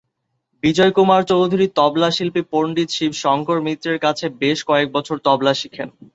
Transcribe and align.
বিজন 0.63 0.89
কুমার 0.91 1.21
চৌধুরী 1.31 1.65
তবলা 1.77 2.09
শিল্পী 2.11 2.41
পণ্ডিত 2.51 2.89
শিব 2.91 3.11
শঙ্কর 3.23 3.57
মিত্রের 3.65 3.97
কাছে 4.05 4.25
বেশ 4.41 4.59
কয়েক 4.69 4.87
বছর 4.95 5.15
তবলা 5.25 5.53
শিখেন। 5.53 5.89